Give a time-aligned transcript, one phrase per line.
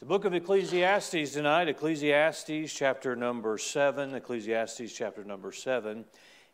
[0.00, 6.04] The book of Ecclesiastes tonight, Ecclesiastes chapter number 7, Ecclesiastes chapter number 7.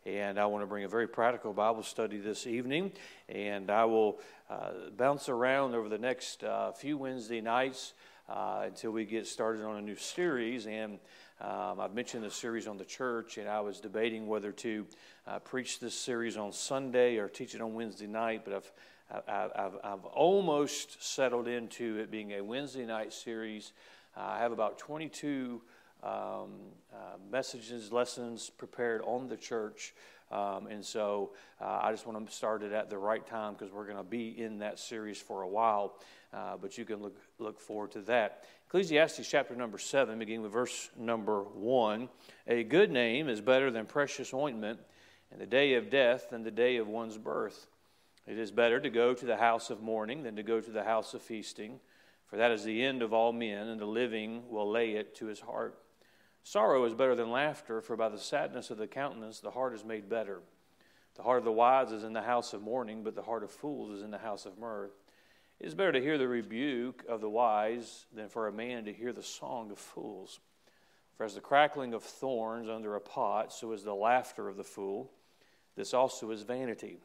[0.07, 2.91] And I want to bring a very practical Bible study this evening.
[3.29, 4.17] And I will
[4.49, 7.93] uh, bounce around over the next uh, few Wednesday nights
[8.27, 10.65] uh, until we get started on a new series.
[10.65, 10.97] And
[11.39, 14.87] um, I've mentioned the series on the church, and I was debating whether to
[15.27, 18.71] uh, preach this series on Sunday or teach it on Wednesday night, but I've
[19.11, 23.71] I've, I've, almost settled into it being a Wednesday night series.
[24.17, 25.61] Uh, I have about 22
[26.03, 26.97] um, uh,
[27.31, 29.93] messages, lessons prepared on the church.
[30.31, 31.31] Um, and so
[31.61, 34.03] uh, I just want to start it at the right time because we're going to
[34.03, 35.99] be in that series for a while.
[36.33, 38.43] Uh, but you can look, look forward to that.
[38.67, 42.09] Ecclesiastes chapter number 7, beginning with verse number 1.
[42.47, 44.79] A good name is better than precious ointment,
[45.31, 47.67] and the day of death than the day of one's birth.
[48.27, 50.83] It is better to go to the house of mourning than to go to the
[50.83, 51.79] house of feasting,
[52.25, 55.27] for that is the end of all men, and the living will lay it to
[55.27, 55.77] his heart.
[56.43, 59.85] Sorrow is better than laughter, for by the sadness of the countenance the heart is
[59.85, 60.41] made better.
[61.15, 63.51] The heart of the wise is in the house of mourning, but the heart of
[63.51, 64.91] fools is in the house of mirth.
[65.59, 68.93] It is better to hear the rebuke of the wise than for a man to
[68.93, 70.39] hear the song of fools.
[71.15, 74.63] For as the crackling of thorns under a pot, so is the laughter of the
[74.63, 75.11] fool.
[75.75, 76.99] This also is vanity.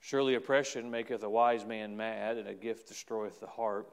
[0.00, 3.88] Surely oppression maketh a wise man mad, and a gift destroyeth the heart.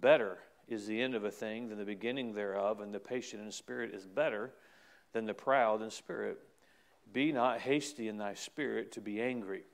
[0.00, 3.52] Better is the end of a thing than the beginning thereof, and the patient in
[3.52, 4.52] spirit is better
[5.12, 6.38] than the proud in spirit.
[7.12, 9.64] Be not hasty in thy spirit to be angry,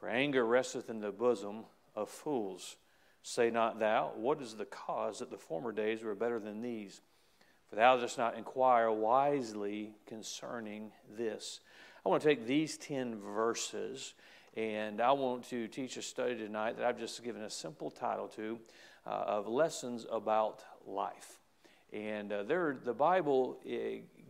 [0.00, 2.76] for anger resteth in the bosom of fools.
[3.22, 7.02] Say not thou, What is the cause that the former days were better than these?
[7.68, 11.60] For thou dost not inquire wisely concerning this.
[12.04, 14.14] I want to take these 10 verses
[14.56, 18.28] and I want to teach a study tonight that I've just given a simple title
[18.28, 18.58] to
[19.06, 21.40] uh, of lessons about life.
[21.92, 23.58] And uh, there, the Bible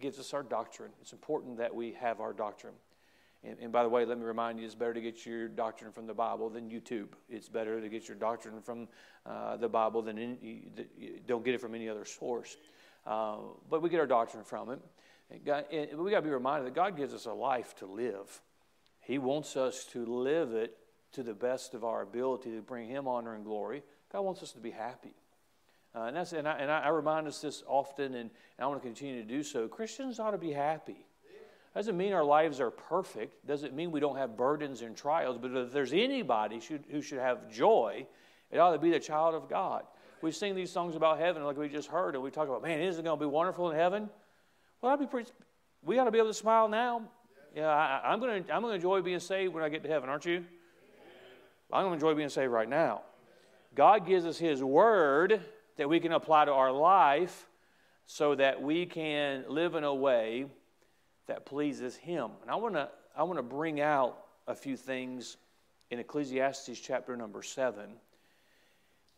[0.00, 0.91] gives us our doctrine.
[1.00, 2.75] It's important that we have our doctrine.
[3.42, 5.93] And, and, by the way, let me remind you, it's better to get your doctrine
[5.93, 7.09] from the Bible than YouTube.
[7.28, 8.88] It's better to get your doctrine from
[9.27, 10.60] uh, the Bible than you
[11.27, 12.56] don't get it from any other source.
[13.06, 13.37] Uh,
[13.69, 14.81] but we get our doctrine from it.
[15.31, 17.87] And, God, and we got to be reminded that God gives us a life to
[17.87, 18.41] live.
[19.04, 20.76] He wants us to live it
[21.12, 23.82] to the best of our ability to bring Him honor and glory.
[24.10, 25.15] God wants us to be happy.
[25.94, 28.87] Uh, and, that's, and, I, and I, remind us this often, and, I want to
[28.87, 29.69] continue to do so.
[29.69, 31.06] Christians ought to be happy.
[31.75, 33.47] Doesn't mean our lives are perfect.
[33.47, 35.38] Doesn't mean we don't have burdens and trials.
[35.41, 38.06] But if there's anybody should, who should have joy,
[38.50, 39.84] it ought to be the child of God.
[40.22, 42.81] We sing these songs about heaven, like we just heard, and we talk about, man,
[42.81, 44.09] isn't it going to be wonderful in heaven?
[44.81, 45.31] Well, I'd be pretty,
[45.82, 47.03] we ought to be able to smile now
[47.54, 49.88] yeah, I, am going to I'm going to enjoy being saved when I get to
[49.88, 50.44] heaven, aren't you?
[51.72, 53.03] I'm going to enjoy being saved right now.
[53.75, 55.41] God gives us His Word
[55.76, 57.48] that we can apply to our life
[58.06, 60.47] so that we can live in a way
[61.26, 62.31] that pleases Him.
[62.42, 65.36] And I want to I want to bring out a few things
[65.91, 67.91] in Ecclesiastes chapter number seven.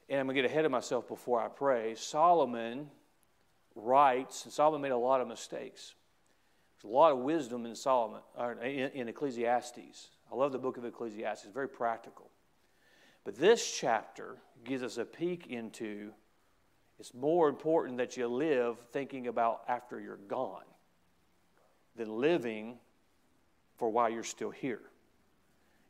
[0.08, 1.94] And I'm going to get ahead of myself before I pray.
[1.94, 2.90] Solomon
[3.74, 5.94] writes, and Solomon made a lot of mistakes.
[6.76, 8.20] There's a lot of wisdom in Solomon,
[8.62, 10.08] in, in Ecclesiastes.
[10.30, 12.30] I love the book of Ecclesiastes, it's very practical.
[13.24, 16.12] But this chapter gives us a peek into
[16.98, 20.64] it's more important that you live thinking about after you're gone
[21.94, 22.78] than living
[23.76, 24.80] for while you're still here.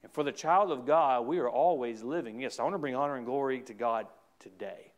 [0.02, 2.40] And for the child of God, we are always living.
[2.40, 4.06] Yes, I want to bring honor and glory to God
[4.40, 4.92] today.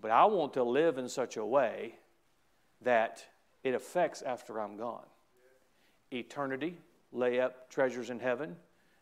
[0.00, 1.94] But I want to live in such a way
[2.82, 3.24] that
[3.66, 5.06] it affects after I'm gone.
[6.12, 6.78] Eternity,
[7.10, 8.54] lay up treasures in heaven,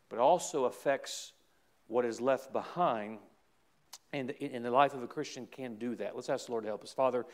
[0.08, 1.32] but also affects
[1.86, 3.18] what is left behind.
[4.14, 6.14] And in the life of a Christian can do that.
[6.14, 6.94] Let's ask the Lord to help us.
[6.94, 7.26] Father,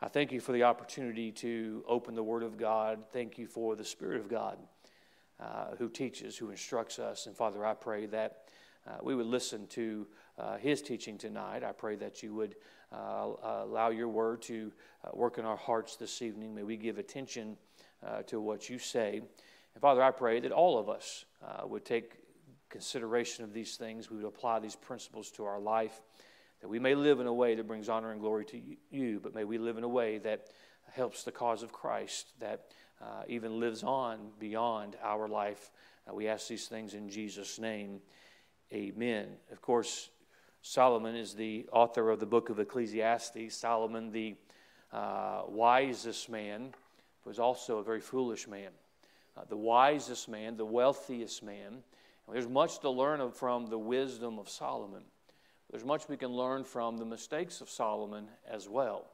[0.00, 3.00] I thank you for the opportunity to open the Word of God.
[3.12, 4.56] Thank you for the Spirit of God
[5.38, 7.26] uh, who teaches, who instructs us.
[7.26, 8.44] And Father, I pray that
[8.86, 10.06] uh, we would listen to
[10.38, 11.62] uh, His teaching tonight.
[11.64, 12.56] I pray that you would
[12.92, 14.72] uh, allow your Word to
[15.04, 16.54] uh, work in our hearts this evening.
[16.54, 17.56] May we give attention
[18.06, 19.20] uh, to what you say.
[19.74, 21.24] And Father, I pray that all of us
[21.64, 22.14] would take
[22.68, 24.10] consideration of these things.
[24.10, 26.00] We would apply these principles to our life,
[26.60, 28.60] that we may live in a way that brings honor and glory to
[28.90, 30.48] you, but may we live in a way that
[30.92, 32.66] helps the cause of Christ, that
[33.00, 35.70] uh, even lives on beyond our life.
[36.08, 38.00] Uh, we ask these things in Jesus' name.
[38.72, 39.26] Amen.
[39.50, 40.10] Of course,
[40.62, 43.56] Solomon is the author of the book of Ecclesiastes.
[43.56, 44.36] Solomon, the
[44.92, 46.72] uh, wisest man,
[47.24, 48.70] was also a very foolish man.
[49.36, 51.82] Uh, the wisest man, the wealthiest man.
[52.30, 55.02] There's much to learn from the wisdom of Solomon.
[55.68, 59.06] There's much we can learn from the mistakes of Solomon as well.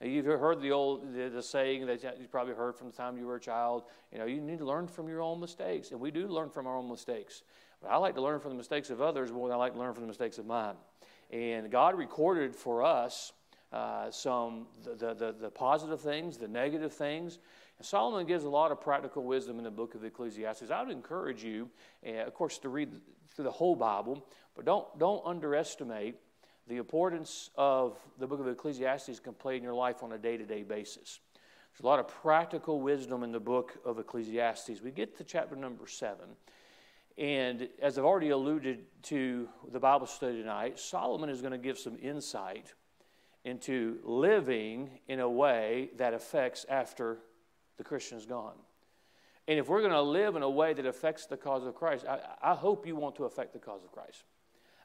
[0.00, 3.26] You've heard the old the, the, saying that you probably heard from the time you
[3.26, 3.84] were a child.
[4.12, 6.66] You know, you need to learn from your own mistakes, and we do learn from
[6.66, 7.42] our own mistakes.
[7.84, 9.78] But I like to learn from the mistakes of others more than I like to
[9.78, 10.74] learn from the mistakes of mine.
[11.30, 13.32] And God recorded for us
[13.72, 17.38] uh, some the, the, the positive things, the negative things.
[17.78, 20.70] And Solomon gives a lot of practical wisdom in the book of Ecclesiastes.
[20.70, 21.68] I would encourage you,
[22.06, 22.90] uh, of course, to read
[23.34, 26.14] through the whole Bible, but don't don't underestimate
[26.66, 30.38] the importance of the book of Ecclesiastes can play in your life on a day
[30.38, 31.20] to day basis.
[31.72, 34.80] There's a lot of practical wisdom in the book of Ecclesiastes.
[34.80, 36.28] We get to chapter number seven.
[37.16, 41.78] And as I've already alluded to the Bible study tonight, Solomon is going to give
[41.78, 42.74] some insight
[43.44, 47.18] into living in a way that affects after
[47.76, 48.54] the Christian is gone.
[49.46, 52.06] And if we're going to live in a way that affects the cause of Christ,
[52.08, 54.24] I, I hope you want to affect the cause of Christ.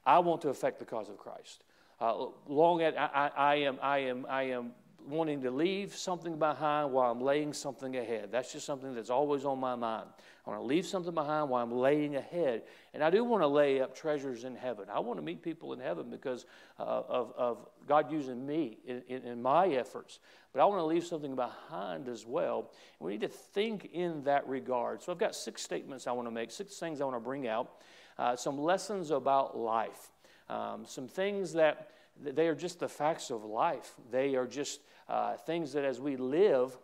[0.05, 1.63] I want to affect the cause of Christ.
[1.99, 4.71] Uh, long at, I, I, am, I, am, I am
[5.07, 8.29] wanting to leave something behind while I'm laying something ahead.
[8.31, 10.07] That's just something that's always on my mind.
[10.45, 12.63] I want to leave something behind while I'm laying ahead.
[12.93, 14.85] And I do want to lay up treasures in heaven.
[14.91, 16.45] I want to meet people in heaven because
[16.79, 20.19] uh, of, of God using me in, in, in my efforts.
[20.53, 22.71] But I want to leave something behind as well.
[22.99, 25.03] We need to think in that regard.
[25.03, 27.47] So I've got six statements I want to make, six things I want to bring
[27.47, 27.81] out,
[28.17, 30.09] uh, some lessons about life
[30.49, 31.91] um, some things that
[32.21, 33.93] they are just the facts of life.
[34.11, 36.77] They are just uh, things that as we live,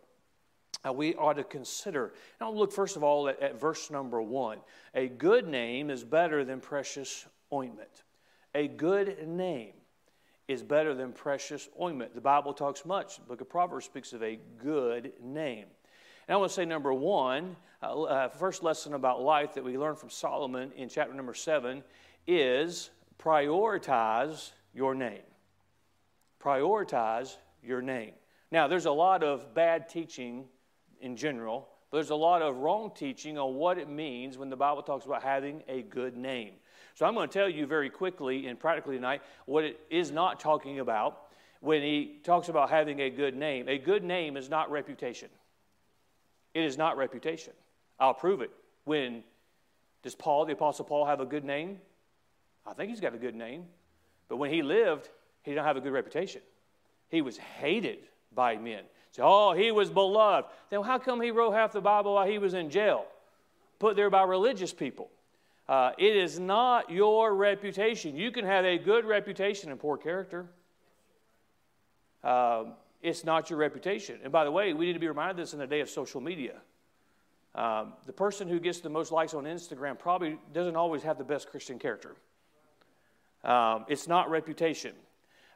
[0.85, 2.13] uh, we ought to consider.
[2.39, 4.59] Now, look first of all at, at verse number one.
[4.93, 8.03] A good name is better than precious ointment.
[8.53, 9.73] A good name
[10.47, 12.13] is better than precious ointment.
[12.13, 13.17] The Bible talks much.
[13.17, 15.65] The book of Proverbs speaks of a good name.
[16.27, 19.77] And I want to say, number one, uh, uh, first lesson about life that we
[19.77, 21.83] learn from Solomon in chapter number seven
[22.27, 22.89] is
[23.19, 25.23] prioritize your name.
[26.43, 28.11] Prioritize your name.
[28.51, 30.45] Now, there's a lot of bad teaching
[31.01, 34.55] in general, but there's a lot of wrong teaching on what it means when the
[34.55, 36.53] Bible talks about having a good name.
[36.93, 40.39] So, I'm going to tell you very quickly and practically tonight what it is not
[40.39, 41.21] talking about
[41.61, 43.67] when he talks about having a good name.
[43.67, 45.29] A good name is not reputation.
[46.53, 47.53] It is not reputation.
[47.99, 48.51] I'll prove it.
[48.83, 49.23] When
[50.03, 51.79] does Paul, the Apostle Paul, have a good name?
[52.65, 53.65] I think he's got a good name.
[54.27, 55.09] But when he lived,
[55.43, 56.41] he didn't have a good reputation.
[57.09, 57.99] He was hated
[58.33, 58.83] by men.
[59.11, 60.49] So, oh, he was beloved.
[60.69, 63.05] Then how come he wrote half the Bible while he was in jail?
[63.79, 65.09] Put there by religious people.
[65.67, 68.15] Uh, it is not your reputation.
[68.15, 70.47] You can have a good reputation and poor character.
[72.23, 72.65] Uh,
[73.01, 74.19] it's not your reputation.
[74.23, 76.21] And by the way, we need to be reminded this in the day of social
[76.21, 76.55] media.
[77.53, 81.23] Um, the person who gets the most likes on Instagram probably doesn't always have the
[81.23, 82.15] best Christian character.
[83.45, 84.93] Um, it's not reputation.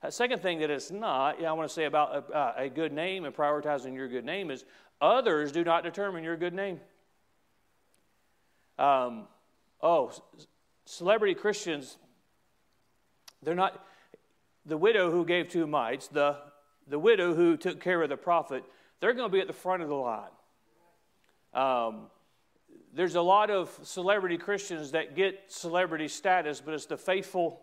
[0.01, 3.25] Uh, second thing that it's not, I want to say about a, a good name
[3.25, 4.63] and prioritizing your good name is
[5.01, 6.79] others do not determine your good name.
[8.77, 9.27] Um,
[9.81, 10.13] oh,
[10.85, 11.97] celebrity Christians,
[13.41, 13.85] they're not,
[14.65, 16.37] the widow who gave two mites, the,
[16.87, 18.63] the widow who took care of the prophet,
[18.99, 20.29] they're going to be at the front of the line.
[21.53, 22.03] Um,
[22.93, 27.61] there's a lot of celebrity Christians that get celebrity status, but it's the faithful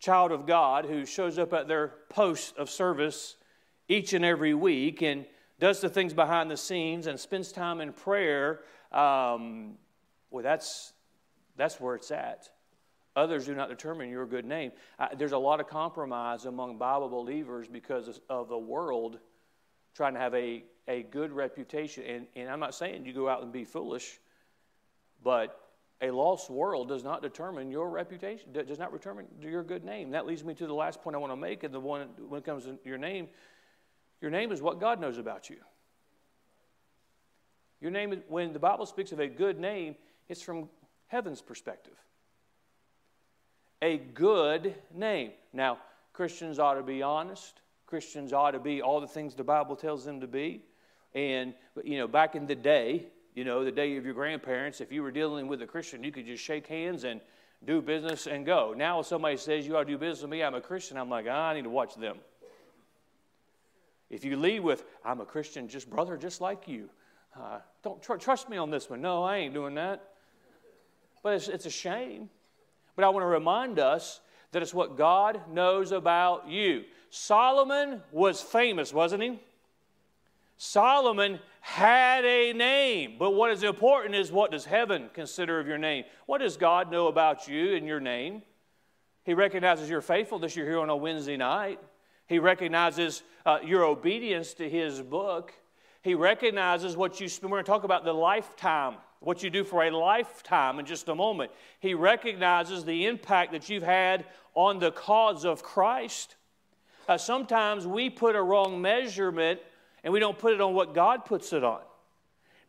[0.00, 3.36] child of God who shows up at their post of service
[3.88, 5.26] each and every week and
[5.58, 8.60] does the things behind the scenes and spends time in prayer,
[8.92, 9.76] um,
[10.30, 10.94] well, that's,
[11.56, 12.48] that's where it's at.
[13.14, 14.72] Others do not determine your good name.
[14.98, 19.18] Uh, there's a lot of compromise among Bible believers because of, of the world
[19.94, 22.04] trying to have a, a good reputation.
[22.06, 24.18] And, and I'm not saying you go out and be foolish,
[25.22, 25.69] but
[26.02, 30.10] a lost world does not determine your reputation, does not determine your good name.
[30.10, 32.38] That leads me to the last point I want to make, and the one when
[32.38, 33.28] it comes to your name,
[34.20, 35.56] your name is what God knows about you.
[37.80, 39.96] Your name, when the Bible speaks of a good name,
[40.28, 40.68] it's from
[41.06, 41.94] heaven's perspective.
[43.82, 45.32] A good name.
[45.52, 45.78] Now,
[46.12, 47.60] Christians ought to be honest.
[47.86, 50.62] Christians ought to be all the things the Bible tells them to be.
[51.14, 54.90] And, you know, back in the day, you know, the day of your grandparents, if
[54.90, 57.20] you were dealing with a Christian, you could just shake hands and
[57.64, 58.74] do business and go.
[58.76, 61.10] Now, if somebody says you ought to do business with me, I'm a Christian, I'm
[61.10, 62.18] like, ah, I need to watch them.
[64.08, 66.88] If you lead with, I'm a Christian, just brother, just like you,
[67.38, 69.00] uh, don't tr- trust me on this one.
[69.00, 70.02] No, I ain't doing that.
[71.22, 72.28] But it's, it's a shame.
[72.96, 74.20] But I want to remind us
[74.52, 76.84] that it's what God knows about you.
[77.10, 79.38] Solomon was famous, wasn't he?
[80.56, 83.16] Solomon had a name.
[83.18, 86.04] But what is important is what does heaven consider of your name?
[86.26, 88.42] What does God know about you and your name?
[89.24, 90.56] He recognizes your faithfulness.
[90.56, 91.78] You're here on a Wednesday night.
[92.26, 95.52] He recognizes uh, your obedience to His book.
[96.02, 97.50] He recognizes what you spend.
[97.50, 101.08] We're going to talk about the lifetime, what you do for a lifetime in just
[101.08, 101.50] a moment.
[101.80, 104.24] He recognizes the impact that you've had
[104.54, 106.36] on the cause of Christ.
[107.06, 109.60] Uh, sometimes we put a wrong measurement
[110.04, 111.80] and we don't put it on what God puts it on.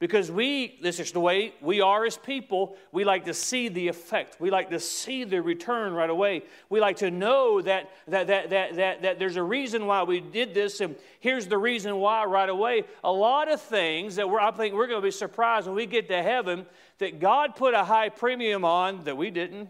[0.01, 3.87] Because we, this is the way we are as people, we like to see the
[3.87, 4.41] effect.
[4.41, 6.41] We like to see the return right away.
[6.69, 10.19] We like to know that, that, that, that, that, that there's a reason why we
[10.19, 12.85] did this, and here's the reason why right away.
[13.03, 15.85] A lot of things that we're, I think we're going to be surprised when we
[15.85, 16.65] get to heaven
[16.97, 19.69] that God put a high premium on that we didn't,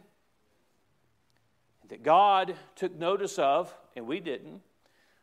[1.89, 4.61] that God took notice of and we didn't.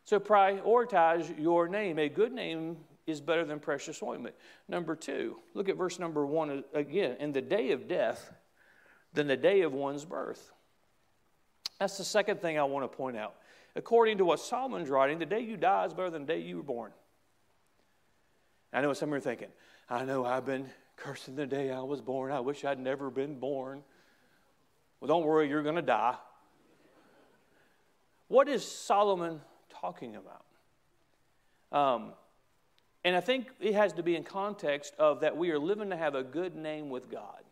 [0.09, 1.99] So prioritize your name.
[1.99, 4.33] A good name is better than precious ointment.
[4.67, 7.17] Number two, look at verse number one again.
[7.19, 8.33] In the day of death,
[9.13, 10.51] than the day of one's birth.
[11.79, 13.35] That's the second thing I want to point out.
[13.75, 16.57] According to what Solomon's writing, the day you die is better than the day you
[16.57, 16.91] were born.
[18.73, 19.49] I know what some of you are thinking,
[19.91, 22.31] I know I've been cursing the day I was born.
[22.31, 23.83] I wish I'd never been born.
[25.01, 26.15] Well, don't worry, you're going to die.
[28.27, 29.41] What is Solomon
[29.79, 30.45] talking about?
[31.71, 32.13] Um,
[33.03, 35.97] and I think it has to be in context of that we are living to
[35.97, 37.43] have a good name with God.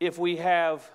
[0.00, 0.88] If we have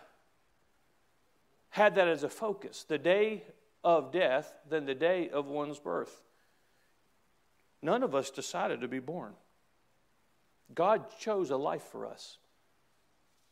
[1.69, 3.43] had that as a focus, the day
[3.83, 6.21] of death than the day of one's birth.
[7.81, 9.33] None of us decided to be born.
[10.73, 12.37] God chose a life for us.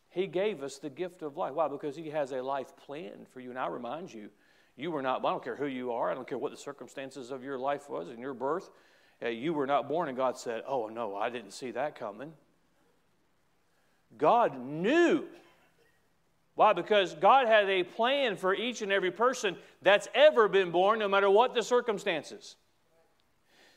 [0.09, 1.53] He gave us the gift of life.
[1.53, 1.67] Why?
[1.67, 3.49] Because He has a life planned for you.
[3.49, 4.29] And I remind you,
[4.75, 7.31] you were not, I don't care who you are, I don't care what the circumstances
[7.31, 8.69] of your life was in your birth
[9.23, 12.33] uh, you were not born, and God said, Oh, no, I didn't see that coming.
[14.17, 15.25] God knew.
[16.55, 16.73] Why?
[16.73, 21.07] Because God had a plan for each and every person that's ever been born, no
[21.07, 22.55] matter what the circumstances.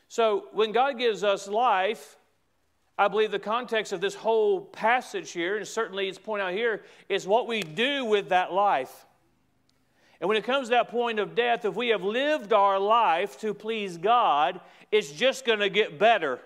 [0.07, 2.17] So when God gives us life,
[2.97, 6.83] I believe the context of this whole passage here, and certainly it's pointed out here,
[7.07, 9.05] is what we do with that life.
[10.25, 13.39] And when it comes to that point of death, if we have lived our life
[13.41, 14.59] to please God,
[14.91, 16.39] it's just going to get better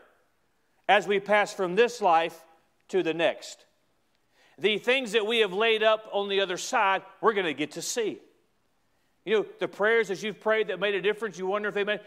[0.90, 2.38] as we pass from this life
[2.90, 3.64] to the next.
[4.58, 7.72] The things that we have laid up on the other side, we're going to get
[7.72, 8.20] to see.
[9.24, 11.86] You know, the prayers that you've prayed that made a difference, you wonder if they
[11.86, 12.02] made,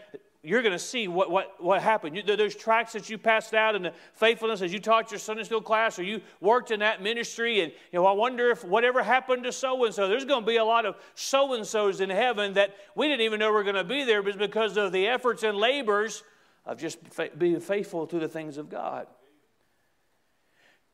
[0.45, 2.17] you're going to see what, what, what happened.
[2.17, 5.43] You, those tracks that you passed out and the faithfulness as you taught your Sunday
[5.43, 7.61] school class or you worked in that ministry.
[7.61, 10.45] And, you know, I wonder if whatever happened to so and so, there's going to
[10.45, 13.63] be a lot of so and so's in heaven that we didn't even know were
[13.63, 16.23] going to be there but because of the efforts and labors
[16.65, 16.97] of just
[17.39, 19.07] being faithful to the things of God.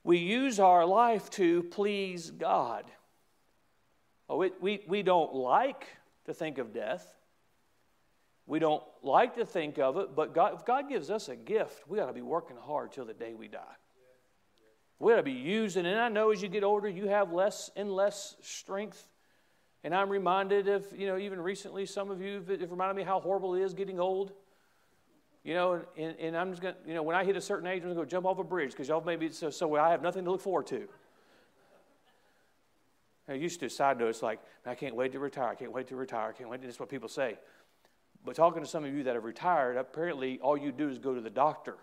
[0.03, 2.85] We use our life to please God.
[4.29, 5.87] Oh, we, we, we don't like
[6.25, 7.15] to think of death.
[8.49, 11.87] We don't like to think of it, but God, if God gives us a gift,
[11.87, 13.59] we ought to be working hard till the day we die.
[14.97, 15.91] We ought to be using, it.
[15.91, 19.07] and I know as you get older, you have less and less strength.
[19.83, 23.19] And I'm reminded of, you know, even recently, some of you have reminded me how
[23.19, 24.31] horrible it is getting old.
[25.43, 27.67] You know, and, and I'm just going to, you know, when I hit a certain
[27.67, 29.91] age, I'm going to go jump off a bridge because y'all maybe, so, so I
[29.91, 30.89] have nothing to look forward to.
[33.27, 35.49] I used to, side note, it's like, I can't wait to retire.
[35.49, 36.29] I can't wait to retire.
[36.29, 36.63] I can't wait.
[36.63, 37.37] That's what people say.
[38.25, 41.15] But talking to some of you that have retired, apparently all you do is go
[41.15, 41.77] to the doctor.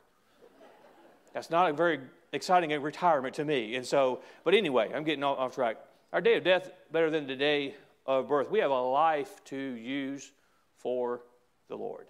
[1.32, 2.00] That's not a very
[2.32, 3.76] exciting retirement to me.
[3.76, 5.76] And so, but anyway, I'm getting off track.
[6.12, 7.74] Our day of death better than the day
[8.06, 8.50] of birth.
[8.50, 10.32] We have a life to use
[10.76, 11.22] for
[11.68, 12.06] the Lord.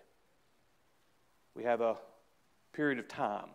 [1.55, 1.97] We have a
[2.73, 3.49] period of time.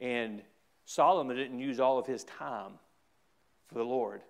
[0.00, 0.42] And
[0.84, 2.72] Solomon didn't use all of his time
[3.68, 4.22] for the Lord.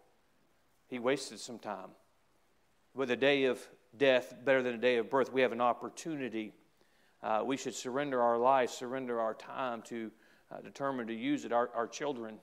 [0.88, 1.90] He wasted some time.
[2.94, 3.66] With a day of
[3.96, 5.32] death better than a day of birth.
[5.32, 6.52] We have an opportunity.
[7.22, 10.10] Uh, we should surrender our life, surrender our time to
[10.50, 11.52] uh, determine to use it.
[11.52, 12.36] Our, our children,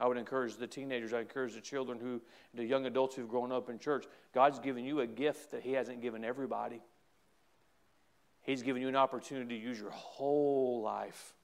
[0.00, 2.20] I would encourage the teenagers, I encourage the children who,
[2.54, 4.06] the young adults who've grown up in church.
[4.32, 6.80] God's given you a gift that He hasn't given everybody.
[8.42, 11.34] He's given you an opportunity to use your whole life.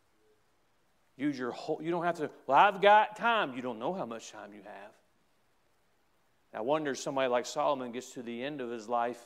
[1.16, 3.54] Use your whole, you don't have to, well, I've got time.
[3.54, 4.92] You don't know how much time you have.
[6.52, 9.24] I wonder if somebody like Solomon gets to the end of his life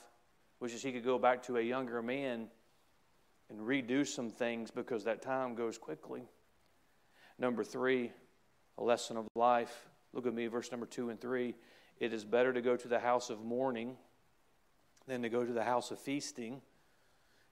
[0.65, 2.49] wishes he could go back to a younger man
[3.51, 6.23] and redo some things because that time goes quickly.
[7.39, 8.11] Number three,
[8.79, 9.91] a lesson of life.
[10.15, 11.55] Look at me, verse number two and three.
[12.01, 13.99] It is better to go to the house of mourning
[15.07, 16.63] than to go to the house of feasting.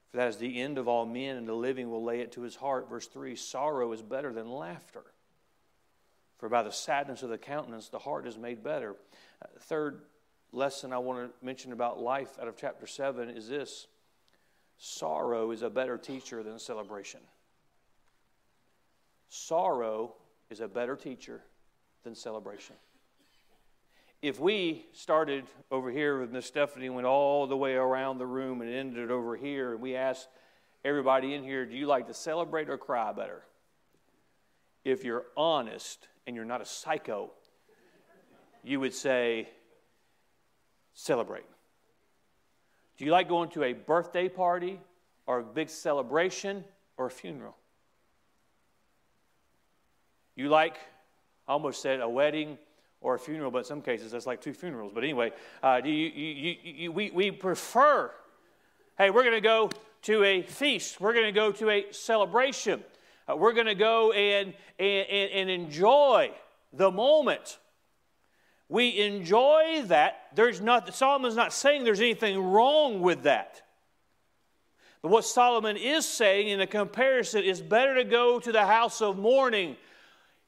[0.09, 2.41] For that is the end of all men, and the living will lay it to
[2.41, 2.89] his heart.
[2.89, 5.03] Verse 3 Sorrow is better than laughter.
[6.39, 8.95] For by the sadness of the countenance, the heart is made better.
[9.39, 10.01] Uh, third
[10.53, 13.87] lesson I want to mention about life out of chapter 7 is this
[14.77, 17.19] sorrow is a better teacher than celebration.
[19.29, 20.13] Sorrow
[20.49, 21.41] is a better teacher
[22.03, 22.75] than celebration.
[24.21, 28.61] If we started over here with Miss Stephanie went all the way around the room
[28.61, 30.29] and ended over here, and we asked
[30.85, 33.41] everybody in here, do you like to celebrate or cry better?
[34.85, 37.31] If you're honest and you're not a psycho,
[38.63, 39.49] you would say,
[40.93, 41.45] celebrate.
[42.97, 44.79] Do you like going to a birthday party
[45.25, 46.63] or a big celebration
[46.97, 47.55] or a funeral?
[50.35, 50.77] You like,
[51.47, 52.57] I almost said a wedding
[53.01, 54.91] or a funeral, but in some cases that's like two funerals.
[54.93, 55.31] But anyway,
[55.61, 58.11] uh, you, you, you, we, we prefer,
[58.97, 59.69] hey, we're going to go
[60.03, 62.83] to a feast, we're going to go to a celebration,
[63.29, 66.31] uh, we're going to go and, and, and enjoy
[66.71, 67.57] the moment.
[68.73, 70.29] We enjoy that.
[70.33, 73.61] There's not, Solomon's not saying there's anything wrong with that.
[75.03, 78.99] But what Solomon is saying in a comparison is better to go to the house
[78.99, 79.75] of mourning.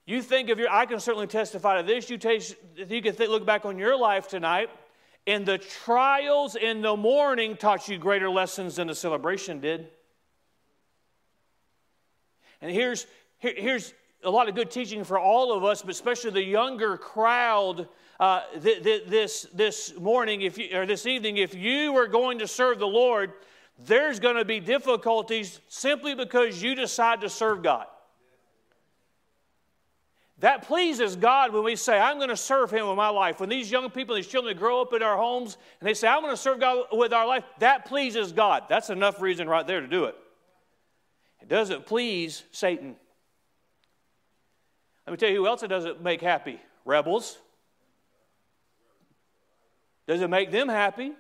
[0.08, 2.10] You think of your, I can certainly testify to this.
[2.10, 4.72] You, taste, you can think, look back on your life tonight,
[5.28, 9.88] and the trials in the mourning taught you greater lessons than the celebration did.
[12.60, 13.06] And here's,
[13.38, 16.98] here, here's a lot of good teaching for all of us, but especially the younger
[16.98, 17.88] crowd
[18.20, 21.38] uh, th- th- this, this morning if you, or this evening.
[21.38, 23.34] If you are going to serve the Lord,
[23.80, 27.88] there's going to be difficulties simply because you decide to serve God.
[30.40, 33.40] That pleases God when we say, I'm going to serve Him with my life.
[33.40, 36.22] When these young people, these children grow up in our homes and they say, I'm
[36.22, 38.64] going to serve God with our life, that pleases God.
[38.68, 40.16] That's enough reason right there to do it.
[41.42, 42.96] It doesn't please Satan.
[45.08, 47.38] Let me tell you who else it doesn't make happy rebels.
[50.08, 51.14] Does it make them happy?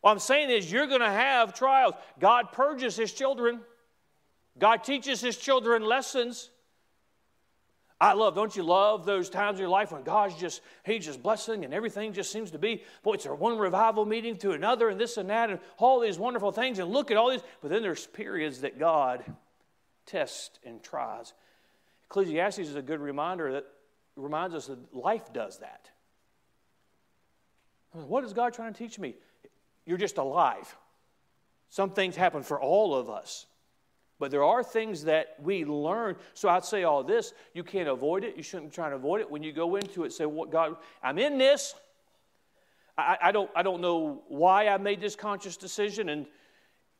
[0.00, 1.94] What I'm saying is, you're going to have trials.
[2.20, 3.60] God purges His children,
[4.58, 6.50] God teaches His children lessons.
[7.98, 11.22] I love, don't you love those times in your life when God's just, He's just
[11.22, 15.00] blessing and everything just seems to be, boy, it's one revival meeting to another and
[15.00, 17.42] this and that and all these wonderful things and look at all these.
[17.62, 19.24] But then there's periods that God
[20.04, 21.32] tests and tries.
[22.10, 23.64] Ecclesiastes is a good reminder that
[24.14, 25.88] reminds us that life does that.
[28.04, 29.14] What is God trying to teach me?
[29.86, 30.76] You're just alive.
[31.68, 33.46] Some things happen for all of us.
[34.18, 36.16] But there are things that we learn.
[36.34, 38.36] So I'd say all this you can't avoid it.
[38.36, 39.30] You shouldn't try to avoid it.
[39.30, 41.74] When you go into it, say, What God, I'm in this.
[42.98, 46.08] I, I, don't, I don't know why I made this conscious decision.
[46.08, 46.26] And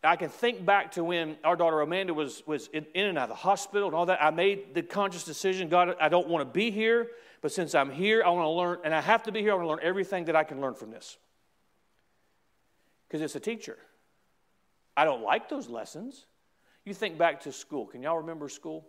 [0.04, 3.24] I can think back to when our daughter Amanda was, was in, in and out
[3.24, 4.22] of the hospital and all that.
[4.22, 7.08] I made the conscious decision God, I don't want to be here.
[7.42, 9.54] But since I'm here, I want to learn, and I have to be here, I
[9.54, 11.18] want to learn everything that I can learn from this.
[13.06, 13.78] Because it's a teacher.
[14.96, 16.26] I don't like those lessons.
[16.84, 17.86] You think back to school.
[17.86, 18.86] Can y'all remember school?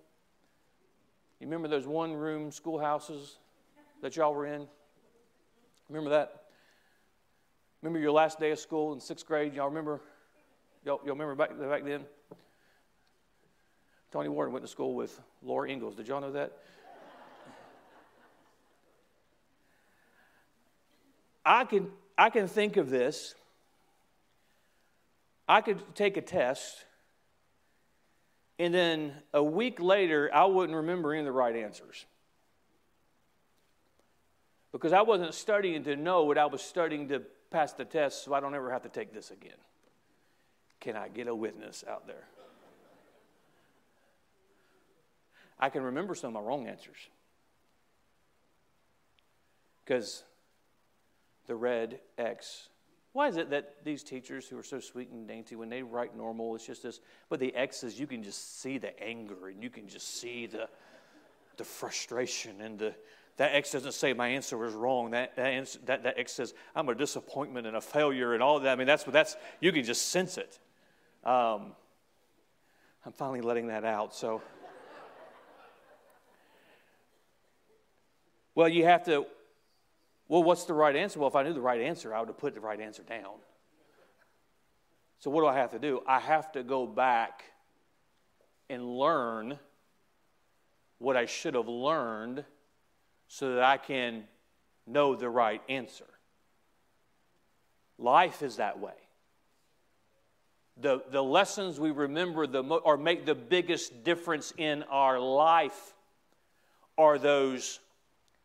[1.39, 3.38] You remember those one room schoolhouses
[4.02, 4.67] that y'all were in?
[5.89, 6.43] Remember that?
[7.82, 9.54] Remember your last day of school in sixth grade?
[9.54, 10.02] Y'all remember?
[10.88, 12.06] Y'all, y'all remember back, back then?
[14.13, 15.95] Tony Warren went to school with Laura Ingalls.
[15.95, 16.54] Did y'all know that?
[21.45, 23.36] I can, I can think of this.
[25.45, 26.86] I could take a test
[28.58, 32.06] and then a week later, I wouldn't remember any of the right answers.
[34.71, 38.34] Because I wasn't studying to know what I was studying to pass the test, so
[38.34, 39.58] I don't ever have to take this again.
[40.80, 42.28] Can I get a witness out there?
[45.60, 46.98] I can remember some of my wrong answers.
[49.84, 50.24] Because
[51.48, 52.70] the red X
[53.18, 56.16] why is it that these teachers who are so sweet and dainty, when they write
[56.16, 59.72] normal, it's just this, but the X's, you can just see the anger and you
[59.72, 60.70] can just see the,
[61.58, 62.94] the frustration and the,
[63.38, 65.10] that X doesn't say my answer was wrong.
[65.10, 68.72] That, that, that, that X says I'm a disappointment and a failure and all that.
[68.72, 70.60] I mean, that's what that's, you can just sense it.
[71.28, 71.74] Um,
[73.06, 74.16] I'm finally letting that out.
[74.16, 74.42] So,
[78.56, 79.28] well, you have to
[80.28, 81.20] well, what's the right answer?
[81.20, 83.36] Well, if I knew the right answer, I would have put the right answer down.
[85.20, 86.02] So, what do I have to do?
[86.06, 87.44] I have to go back
[88.70, 89.58] and learn
[91.00, 92.44] what I should have learned
[93.28, 94.26] so that I can
[94.86, 96.06] know the right answer.
[97.98, 98.94] Life is that way.
[100.80, 105.96] The, the lessons we remember the mo- or make the biggest difference in our life
[106.98, 107.80] are those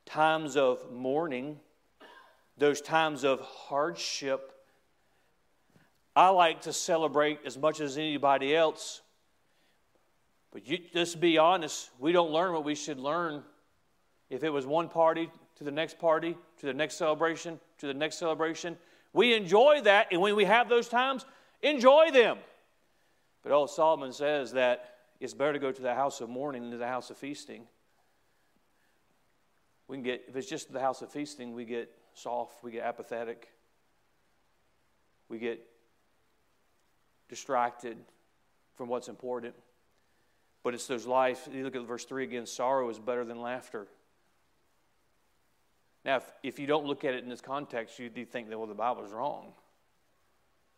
[0.06, 1.58] times of mourning
[2.62, 4.52] those times of hardship.
[6.14, 9.00] I like to celebrate as much as anybody else.
[10.52, 13.42] But you, just be honest, we don't learn what we should learn.
[14.28, 17.94] If it was one party to the next party, to the next celebration, to the
[17.94, 18.76] next celebration,
[19.12, 21.24] we enjoy that, and when we have those times,
[21.62, 22.38] enjoy them.
[23.42, 26.72] But old Solomon says that it's better to go to the house of mourning than
[26.72, 27.66] to the house of feasting.
[29.88, 32.84] We can get, if it's just the house of feasting, we get soft, we get
[32.84, 33.48] apathetic,
[35.28, 35.64] we get
[37.28, 37.96] distracted
[38.74, 39.54] from what's important.
[40.62, 43.86] But it's those life, you look at verse 3 again sorrow is better than laughter.
[46.04, 48.66] Now, if, if you don't look at it in this context, you think that, well,
[48.66, 49.52] the Bible's wrong.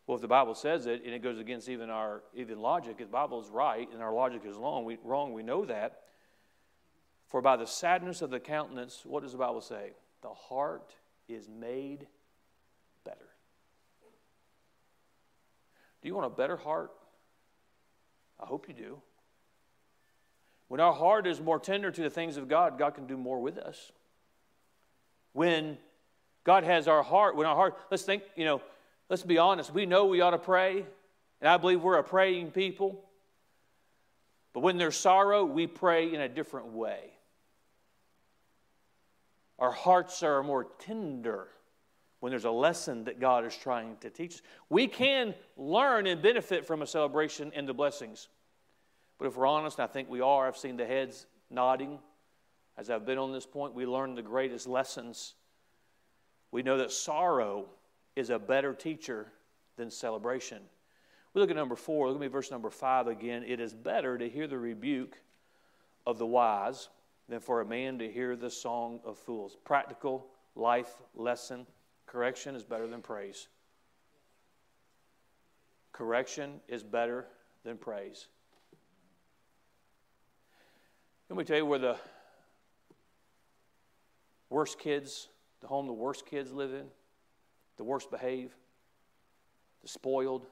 [0.06, 3.06] Well, if the Bible says it and it goes against even our even logic, if
[3.06, 6.00] the Bible is right and our logic is wrong, we, wrong, we know that.
[7.28, 9.92] For by the sadness of the countenance, what does the Bible say?
[10.22, 10.94] The heart
[11.26, 12.06] is made
[13.04, 13.28] better.
[16.02, 16.90] Do you want a better heart?
[18.38, 19.00] I hope you do.
[20.68, 23.40] When our heart is more tender to the things of God, God can do more
[23.40, 23.92] with us.
[25.32, 25.78] When
[26.44, 28.60] God has our heart, when our heart, let's think, you know,
[29.08, 29.72] let's be honest.
[29.72, 30.84] We know we ought to pray,
[31.40, 33.04] and I believe we're a praying people.
[34.52, 37.10] But when there's sorrow, we pray in a different way.
[39.58, 41.48] Our hearts are more tender
[42.20, 44.42] when there's a lesson that God is trying to teach us.
[44.68, 48.28] We can learn and benefit from a celebration and the blessings.
[49.18, 51.98] But if we're honest, I think we are, I've seen the heads nodding
[52.76, 53.74] as I've been on this point.
[53.74, 55.34] We learn the greatest lessons.
[56.50, 57.66] We know that sorrow
[58.16, 59.32] is a better teacher
[59.76, 60.62] than celebration.
[61.32, 62.08] We look at number four.
[62.08, 63.44] Look at me, verse number five again.
[63.46, 65.18] It is better to hear the rebuke
[66.06, 66.88] of the wise
[67.28, 69.56] than for a man to hear the song of fools.
[69.64, 71.66] Practical life lesson
[72.06, 73.48] correction is better than praise.
[75.92, 77.26] Correction is better
[77.64, 78.28] than praise.
[81.28, 81.96] Let me tell you where the
[84.50, 85.28] worst kids,
[85.60, 86.86] the home the worst kids live in,
[87.76, 88.54] the worst behave,
[89.82, 90.46] the spoiled.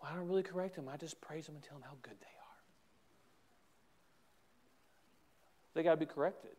[0.00, 0.88] Well, I don't really correct them.
[0.88, 2.40] I just praise them and tell them how good they are.
[5.74, 6.50] They got to be corrected.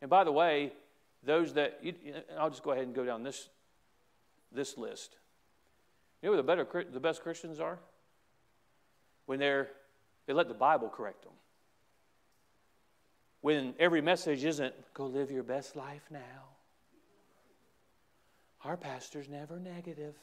[0.00, 0.72] And by the way,
[1.22, 1.94] those that, you,
[2.38, 3.48] I'll just go ahead and go down this,
[4.52, 5.16] this list.
[6.22, 7.78] You know where the, better, the best Christians are?
[9.26, 9.68] When they're,
[10.26, 11.32] they let the Bible correct them.
[13.40, 16.53] When every message isn't, go live your best life now.
[18.64, 20.14] Our pastor's never negative.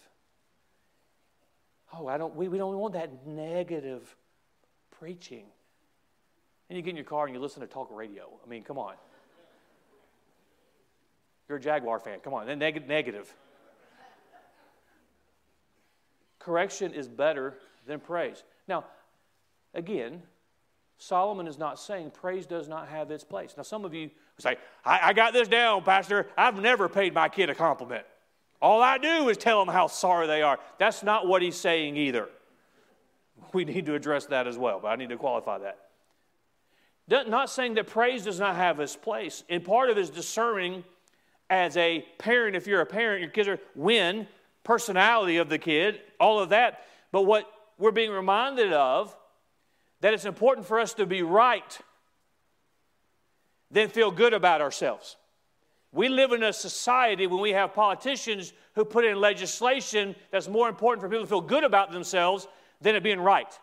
[1.93, 4.15] Oh, I don't, we, we don't want that negative
[4.99, 5.45] preaching.
[6.69, 8.23] And you get in your car and you listen to talk radio.
[8.43, 8.95] I mean, come on.
[11.47, 12.19] You're a Jaguar fan.
[12.23, 12.47] Come on.
[12.47, 13.32] Then neg- negative.
[16.39, 18.43] Correction is better than praise.
[18.67, 18.86] Now,
[19.73, 20.23] again,
[20.97, 23.54] Solomon is not saying praise does not have its place.
[23.58, 26.27] Now, some of you say, I, I got this down, Pastor.
[26.38, 28.06] I've never paid my kid a compliment.
[28.62, 30.60] All I do is tell them how sorry they are.
[30.78, 32.30] That's not what he's saying either.
[33.54, 35.78] We need to address that as well, but I need to qualify that.
[37.28, 39.43] Not saying that praise does not have its place.
[39.50, 40.84] And part of it is discerning
[41.50, 44.28] as a parent, if you're a parent, your kids are when,
[44.63, 46.86] personality of the kid, all of that.
[47.12, 49.15] But what we're being reminded of,
[50.00, 51.80] that it's important for us to be right
[53.71, 55.15] then feel good about ourselves.
[55.91, 60.69] We live in a society when we have politicians who put in legislation that's more
[60.69, 62.47] important for people to feel good about themselves
[62.80, 63.60] than it being right.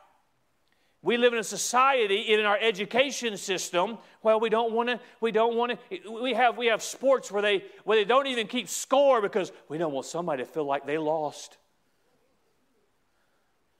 [1.01, 5.31] We live in a society in our education system well we don't want to we
[5.31, 8.69] don't want to we have we have sports where they where they don't even keep
[8.69, 11.57] score because we don't want somebody to feel like they lost.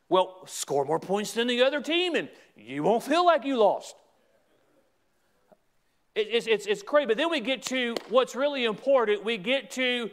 [0.09, 3.95] Well, score more points than the other team and you won't feel like you lost.
[6.19, 7.07] It, it's, it's, it's crazy.
[7.07, 9.25] But then we get to what's really important.
[9.25, 10.11] We get to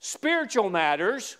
[0.00, 1.36] spiritual matters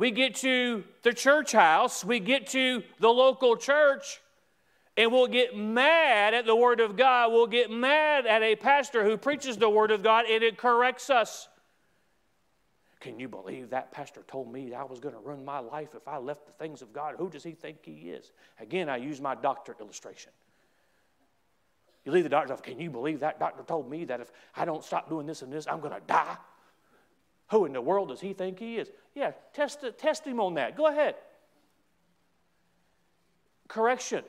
[0.00, 4.22] we get to the church house, we get to the local church,
[4.96, 7.32] and we'll get mad at the Word of God.
[7.32, 11.10] We'll get mad at a pastor who preaches the Word of God and it corrects
[11.10, 11.48] us.
[12.98, 16.08] Can you believe that pastor told me I was going to ruin my life if
[16.08, 17.16] I left the things of God?
[17.18, 18.32] Who does he think he is?
[18.58, 20.32] Again, I use my doctor illustration.
[22.10, 22.64] You leave the doctor's office.
[22.64, 25.52] Can you believe that doctor told me that if I don't stop doing this and
[25.52, 26.36] this, I'm going to die?
[27.52, 28.90] Who in the world does he think he is?
[29.14, 30.76] Yeah, test, test him on that.
[30.76, 31.14] Go ahead.
[33.68, 34.24] Correction.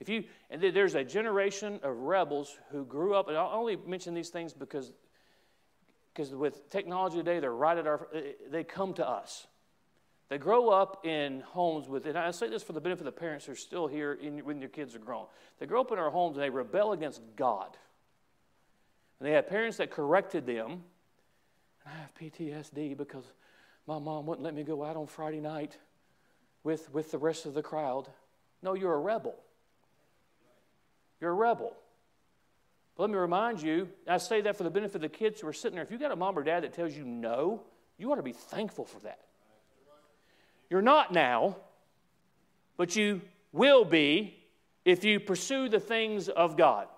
[0.00, 4.12] If you, and there's a generation of rebels who grew up, and I only mention
[4.12, 4.92] these things because,
[6.12, 8.06] because with technology today, they're right at our,
[8.50, 9.46] they come to us.
[10.30, 13.20] They grow up in homes with, and I say this for the benefit of the
[13.20, 15.26] parents who are still here in, when your kids are grown.
[15.58, 17.76] They grow up in our homes and they rebel against God.
[19.20, 20.82] And they have parents that corrected them.
[21.84, 23.24] And I have PTSD because
[23.86, 25.76] my mom wouldn't let me go out on Friday night
[26.62, 28.08] with, with the rest of the crowd.
[28.62, 29.34] No, you're a rebel.
[31.20, 31.76] You're a rebel.
[32.96, 35.48] But let me remind you, I say that for the benefit of the kids who
[35.48, 35.84] are sitting there.
[35.84, 37.62] If you've got a mom or dad that tells you no,
[37.98, 39.20] you ought to be thankful for that.
[40.74, 41.54] You're not now,
[42.76, 43.20] but you
[43.52, 44.34] will be
[44.84, 46.88] if you pursue the things of God.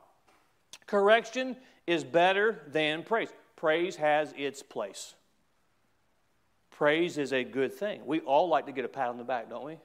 [0.86, 3.28] Correction is better than praise.
[3.54, 5.14] Praise has its place.
[6.70, 8.00] Praise is a good thing.
[8.06, 9.76] We all like to get a pat on the back, don't we?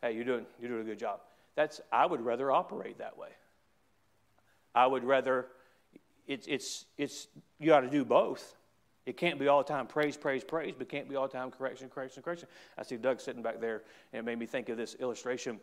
[0.00, 1.18] Hey, you're doing, you're doing a good job.
[1.56, 3.30] That's, I would rather operate that way.
[4.76, 5.48] I would rather,
[6.28, 7.26] it's, it's, it's,
[7.58, 8.54] you ought to do both.
[9.10, 11.36] It can't be all the time praise, praise, praise, but it can't be all the
[11.36, 12.46] time correction, correction, correction.
[12.78, 15.58] I see Doug sitting back there, and it made me think of this illustration.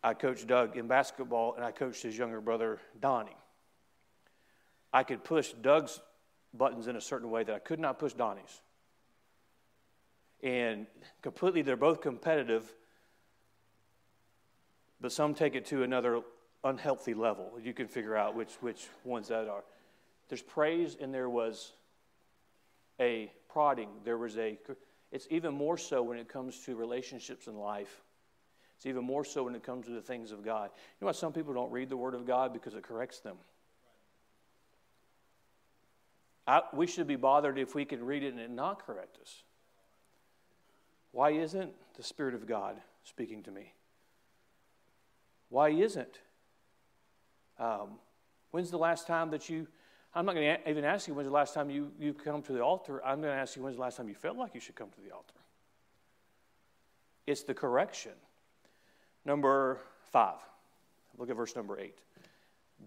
[0.00, 3.36] I coached Doug in basketball, and I coached his younger brother, Donnie.
[4.92, 5.98] I could push Doug's
[6.54, 8.60] buttons in a certain way that I could not push Donnie's.
[10.40, 10.86] And
[11.20, 12.72] completely, they're both competitive,
[15.00, 16.20] but some take it to another
[16.62, 17.58] unhealthy level.
[17.60, 19.64] You can figure out which, which ones that are.
[20.28, 21.72] There's praise, and there was
[23.02, 23.88] a prodding.
[24.04, 24.58] There was a,
[25.10, 28.00] it's even more so when it comes to relationships in life.
[28.76, 30.70] It's even more so when it comes to the things of God.
[30.74, 32.52] You know why some people don't read the Word of God?
[32.52, 33.36] Because it corrects them.
[36.46, 39.42] I, we should be bothered if we can read it and it not correct us.
[41.12, 43.72] Why isn't the Spirit of God speaking to me?
[45.50, 46.18] Why isn't?
[47.58, 47.98] Um,
[48.50, 49.68] when's the last time that you
[50.14, 52.52] I'm not going to even ask you when's the last time you, you come to
[52.52, 53.02] the altar.
[53.04, 54.90] I'm going to ask you when's the last time you felt like you should come
[54.90, 55.34] to the altar.
[57.26, 58.12] It's the correction.
[59.24, 60.40] Number five.
[61.18, 61.98] Look at verse number eight.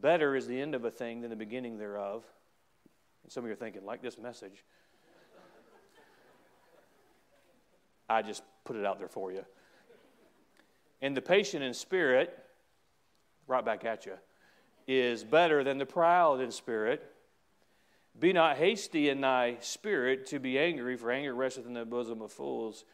[0.01, 2.23] Better is the end of a thing than the beginning thereof.
[3.23, 4.63] And some of you are thinking, like this message.
[8.07, 9.43] I just put it out there for you.
[11.01, 12.37] And the patient in spirit,
[13.47, 14.13] right back at you,
[14.87, 17.14] is better than the proud in spirit.
[18.17, 22.21] Be not hasty in thy spirit to be angry, for anger resteth in the bosom
[22.21, 22.85] of fools.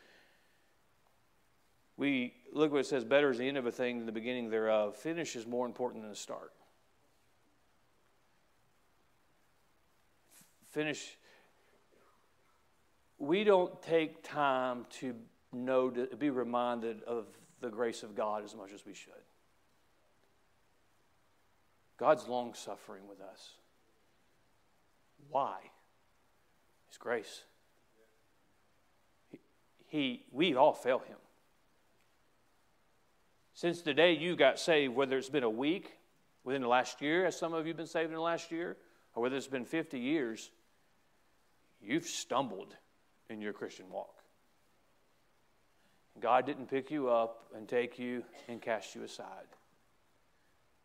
[1.95, 4.49] We look what it says better is the end of a thing than the beginning
[4.49, 4.95] thereof.
[4.95, 6.51] Finish is more important than the start.
[10.71, 11.17] Finish.
[13.19, 15.13] We don't take time to
[15.53, 17.27] know, to be reminded of
[17.59, 19.13] the grace of God as much as we should.
[21.97, 23.51] God's long suffering with us.
[25.29, 25.57] Why?
[26.89, 27.43] His grace.
[29.29, 29.39] He,
[29.87, 31.17] he, we all fail him.
[33.53, 35.97] Since the day you got saved, whether it's been a week,
[36.43, 38.77] within the last year, as some of you have been saved in the last year,
[39.13, 40.51] or whether it's been 50 years,
[41.81, 42.75] you've stumbled
[43.29, 44.15] in your Christian walk.
[46.19, 49.47] God didn't pick you up and take you and cast you aside.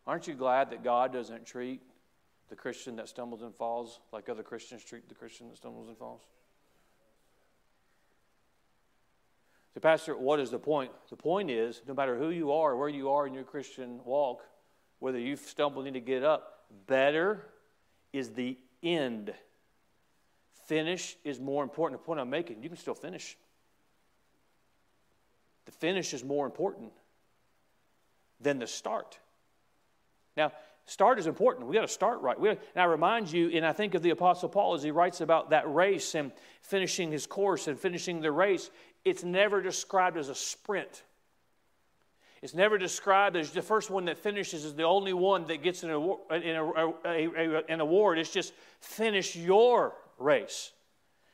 [0.06, 1.82] Aren't you glad that God doesn't treat
[2.48, 5.96] the Christian that stumbles and falls like other Christians treat the Christian that stumbles and
[5.96, 6.22] falls?
[9.74, 10.90] So, Pastor, what is the point?
[11.10, 14.42] The point is no matter who you are, where you are in your Christian walk,
[15.00, 17.46] whether you've stumbled to get up, better
[18.12, 19.34] is the end.
[20.66, 22.00] Finish is more important.
[22.00, 23.36] The point I'm making, you can still finish.
[25.66, 26.92] The finish is more important
[28.40, 29.18] than the start.
[30.36, 30.52] Now,
[30.86, 31.66] Start is important.
[31.66, 32.38] We got to start right.
[32.38, 35.20] We, and I remind you, and I think of the Apostle Paul as he writes
[35.20, 36.30] about that race and
[36.62, 38.70] finishing his course and finishing the race.
[39.04, 41.02] It's never described as a sprint.
[42.40, 45.82] It's never described as the first one that finishes is the only one that gets
[45.82, 46.20] an award.
[46.30, 48.18] An award.
[48.18, 50.70] It's just finish your race.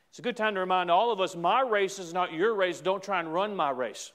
[0.09, 2.81] It's a good time to remind all of us my race is not your race.
[2.81, 4.13] Don't try and run my race.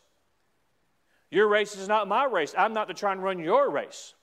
[1.29, 2.55] Your race is not my race.
[2.57, 4.15] I'm not to try and run your race.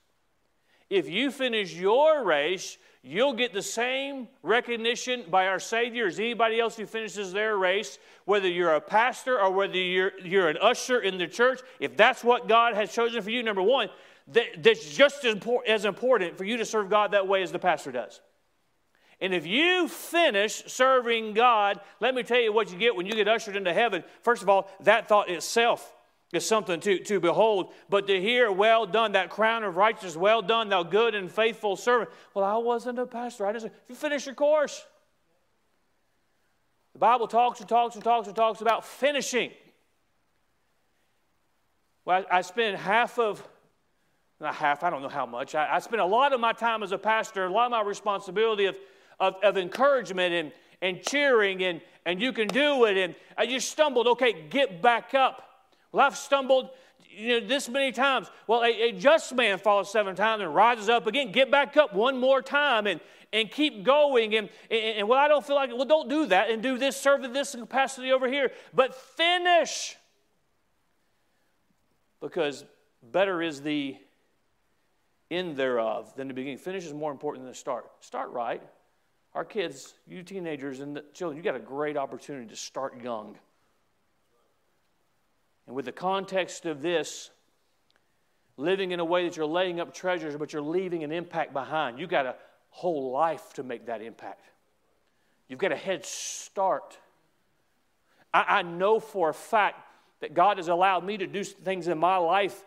[0.89, 6.59] If you finish your race, you'll get the same recognition by our Savior as anybody
[6.59, 10.99] else who finishes their race, whether you're a pastor or whether you're, you're an usher
[10.99, 11.61] in the church.
[11.79, 13.89] If that's what God has chosen for you, number one,
[14.29, 17.59] that, that's just as, as important for you to serve God that way as the
[17.59, 18.21] pastor does.
[19.21, 23.13] And if you finish serving God, let me tell you what you get when you
[23.13, 24.03] get ushered into heaven.
[24.21, 25.94] First of all, that thought itself
[26.33, 27.73] is something to, to behold.
[27.89, 31.75] But to hear, well done, that crown of righteousness, well done, thou good and faithful
[31.75, 32.09] servant.
[32.33, 33.45] Well, I wasn't a pastor.
[33.45, 34.85] I just, you finish your course.
[36.93, 39.51] The Bible talks and talks and talks and talks about finishing.
[42.05, 43.45] Well, I, I spend half of,
[44.39, 45.55] not half, I don't know how much.
[45.55, 47.81] I, I spend a lot of my time as a pastor, a lot of my
[47.81, 48.77] responsibility of,
[49.19, 52.97] of, of encouragement and, and cheering and, and you can do it.
[52.97, 54.07] And I just stumbled.
[54.07, 55.54] Okay, get back up.
[55.99, 56.69] I've stumbled
[57.09, 58.27] you know, this many times.
[58.47, 61.31] Well, a, a, just man falls seven times and rises up again.
[61.31, 62.99] Get back up one more time and,
[63.31, 64.35] and keep going.
[64.35, 66.97] And, and, and well, I don't feel like, well, don't do that and do this,
[66.97, 68.51] serve in this capacity over here.
[68.73, 69.95] But finish.
[72.21, 72.65] Because
[73.11, 73.97] better is the
[75.31, 76.57] end thereof than the beginning.
[76.57, 77.85] Finish is more important than the start.
[77.99, 78.61] Start right.
[79.33, 83.37] Our kids, you teenagers and children, you got a great opportunity to start young.
[85.67, 87.31] And with the context of this,
[88.57, 91.99] living in a way that you're laying up treasures, but you're leaving an impact behind,
[91.99, 92.35] you've got a
[92.69, 94.45] whole life to make that impact.
[95.47, 96.97] You've got a head start.
[98.33, 99.79] I, I know for a fact
[100.21, 102.63] that God has allowed me to do things in my life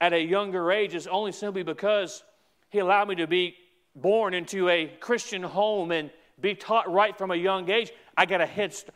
[0.00, 2.22] at a younger age is only simply because
[2.70, 3.56] He allowed me to be
[3.94, 8.40] born into a Christian home and be taught right from a young age, I got
[8.40, 8.94] a head start.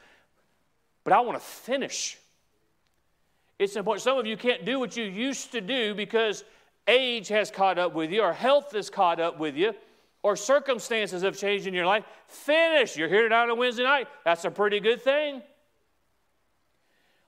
[1.04, 2.16] But I want to finish.
[3.58, 4.02] It's important.
[4.02, 6.44] Some of you can't do what you used to do because
[6.88, 9.74] age has caught up with you, or health has caught up with you,
[10.22, 12.04] or circumstances have changed in your life.
[12.26, 12.96] Finish.
[12.96, 14.08] You're here tonight on Wednesday night.
[14.24, 15.42] That's a pretty good thing.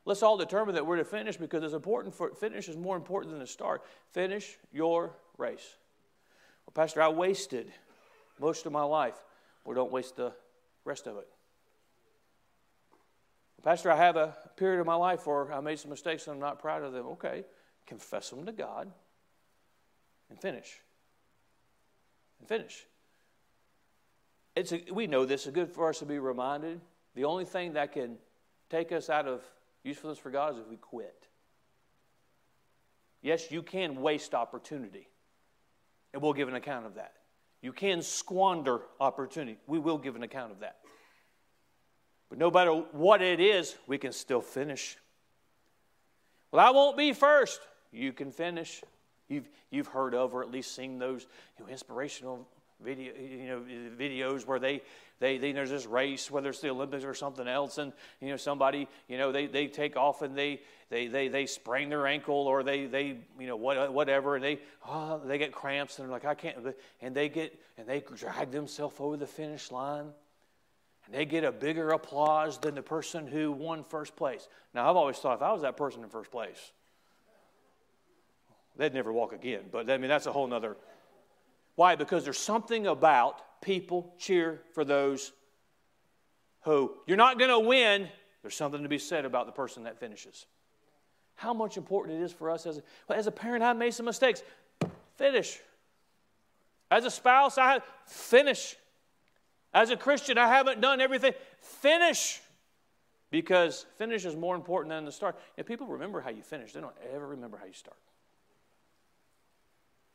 [0.07, 3.33] Let's all determine that we're to finish because it's important for finish is more important
[3.33, 3.83] than the start.
[4.13, 5.77] Finish your race.
[6.67, 7.73] Well, Pastor, I wasted
[8.39, 9.17] most of my life.
[9.65, 10.33] Well, don't waste the
[10.85, 11.29] rest of it.
[13.65, 16.41] Pastor, I have a period of my life where I made some mistakes and I'm
[16.41, 17.07] not proud of them.
[17.07, 17.45] Okay,
[17.87, 18.91] confess them to God
[20.29, 20.83] and finish.
[22.41, 22.85] And finish.
[24.55, 25.47] It's a, we know this.
[25.47, 26.83] It's good for us to be reminded.
[27.15, 28.19] The only thing that can
[28.69, 29.43] take us out of
[29.83, 31.27] usefulness for God is if we quit.
[33.23, 35.09] Yes, you can waste opportunity,
[36.13, 37.15] and we'll give an account of that.
[37.63, 39.57] You can squander opportunity.
[39.67, 40.81] We will give an account of that.
[42.29, 44.97] But no matter what it is, we can still finish.
[46.51, 47.61] Well, I won't be first.
[47.93, 48.83] You can finish.
[49.29, 51.27] You've, you've heard of or at least seen those
[51.59, 52.47] you know, inspirational
[52.83, 53.63] video, you know,
[53.99, 54.83] videos where they,
[55.21, 58.37] they, they, there's this race, whether it's the Olympics or something else, and you know
[58.37, 60.61] somebody, you know, they, they take off and they,
[60.91, 65.21] they, they, they sprain their ankle or they, they you know, whatever, and they, oh,
[65.25, 66.59] they get cramps and they're like, I can't,
[67.01, 70.07] and they get, and they drag themselves over the finish line.
[71.07, 74.49] And they get a bigger applause than the person who won first place.
[74.73, 76.73] Now, I've always thought if I was that person in first place,
[78.77, 79.65] they'd never walk again.
[79.71, 80.77] But I mean, that's a whole nother.
[81.77, 81.97] Why?
[81.97, 85.33] Because there's something about people cheer for those
[86.63, 88.09] who you're not going to win.
[88.43, 90.47] There's something to be said about the person that finishes.
[91.35, 93.93] How much important it is for us as a, well, as a parent, I made
[93.93, 94.43] some mistakes.
[95.17, 95.59] Finish.
[96.91, 98.77] As a spouse, I finish.
[99.75, 101.33] As a Christian, I haven't done everything.
[101.59, 102.41] Finish.
[103.31, 105.37] Because finish is more important than the start.
[105.57, 107.99] If people remember how you finish, they don't ever remember how you start.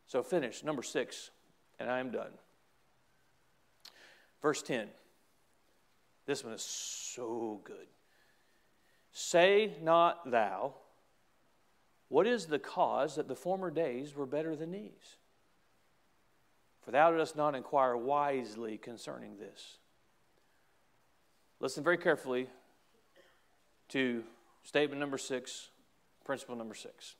[0.07, 0.63] So finish.
[0.63, 1.29] Number six,
[1.77, 2.31] and I am done.
[4.41, 4.87] Verse 10.
[6.25, 7.87] This one is so good.
[9.11, 10.75] Say not thou,
[12.07, 15.17] what is the cause that the former days were better than these?
[16.89, 19.77] For thou dost not inquire wisely concerning this.
[21.59, 22.47] Listen very carefully
[23.89, 24.23] to
[24.63, 25.69] statement number six,
[26.25, 27.13] principle number six.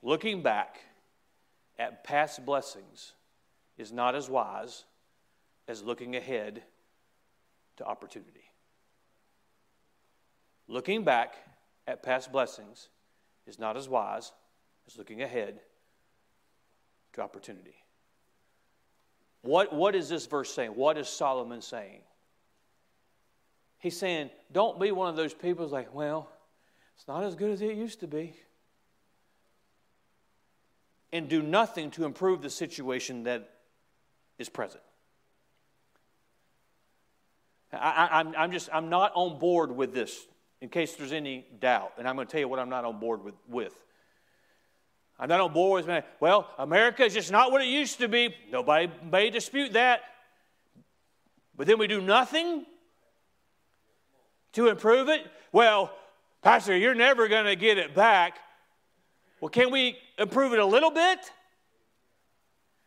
[0.00, 0.76] Looking back
[1.76, 3.14] at past blessings
[3.78, 4.84] is not as wise
[5.66, 6.62] as looking ahead
[7.78, 8.44] to opportunity.
[10.68, 11.34] Looking back
[11.88, 12.90] at past blessings
[13.44, 14.30] is not as wise
[14.86, 15.58] as looking ahead
[17.14, 17.81] to opportunity.
[19.42, 20.70] What, what is this verse saying?
[20.70, 22.00] What is Solomon saying?
[23.78, 26.28] He's saying, don't be one of those people who's like, well,
[26.96, 28.34] it's not as good as it used to be.
[31.12, 33.50] And do nothing to improve the situation that
[34.38, 34.82] is present.
[37.72, 40.26] I, am I'm, I'm just, I'm not on board with this
[40.60, 41.94] in case there's any doubt.
[41.98, 43.34] And I'm going to tell you what I'm not on board with.
[43.48, 43.74] with.
[45.26, 48.34] Not on board with, well, America is just not what it used to be.
[48.50, 50.00] Nobody may dispute that.
[51.56, 52.66] But then we do nothing
[54.52, 55.26] to improve it.
[55.52, 55.92] Well,
[56.42, 58.38] Pastor, you're never going to get it back.
[59.40, 61.30] Well, can we improve it a little bit?